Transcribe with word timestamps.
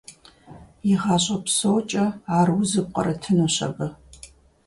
И 0.91 0.93
гъащӀэ 1.01 1.37
псокӀэ 1.43 2.05
ар 2.37 2.47
узу 2.59 2.83
пкърытынущ 2.91 3.55
абы… 3.67 3.87